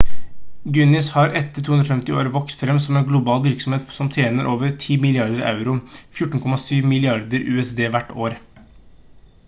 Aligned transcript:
guinness 0.75 1.07
har 1.15 1.33
etter 1.39 1.65
250 1.65 2.15
år 2.21 2.29
vokst 2.37 2.63
frem 2.65 2.79
som 2.85 2.97
en 3.01 3.05
global 3.11 3.43
virksomhet 3.47 3.93
som 3.97 4.09
tjener 4.15 4.49
over 4.53 4.71
10 4.85 4.97
milliarder 5.03 5.45
euro 5.51 5.75
14,7 6.21 6.91
milliarder 6.95 7.45
usd 7.57 7.83
hvert 7.97 8.17
år 8.29 8.41